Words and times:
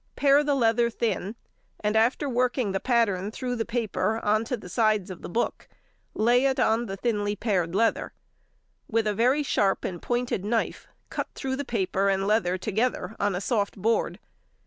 Pare 0.15 0.43
the 0.43 0.55
leather 0.55 0.89
thin, 0.89 1.35
and 1.81 1.95
after 1.95 2.27
working 2.27 2.71
the 2.71 2.79
pattern 2.79 3.29
through 3.29 3.55
the 3.55 3.63
paper 3.67 4.19
on 4.23 4.43
to 4.43 4.57
the 4.57 4.67
sides 4.67 5.11
of 5.11 5.21
the 5.21 5.29
book, 5.29 5.67
lay 6.15 6.45
it 6.45 6.59
on 6.59 6.87
the 6.87 6.97
thinly 6.97 7.35
pared 7.35 7.75
leather; 7.75 8.11
with 8.89 9.05
a 9.05 9.13
very 9.13 9.43
sharp 9.43 9.85
and 9.85 10.01
pointed 10.01 10.43
knife 10.43 10.87
cut 11.11 11.27
through 11.35 11.55
the 11.55 11.63
paper 11.63 12.09
and 12.09 12.25
leather 12.25 12.57
together 12.57 13.15
on 13.19 13.35
a 13.35 13.39
soft 13.41 13.77
board. 13.79 14.17